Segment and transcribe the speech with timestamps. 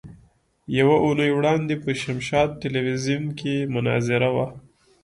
[0.77, 4.47] يوه اونۍ وړاندې په شمشاد ټلوېزيون کې مناظره وه.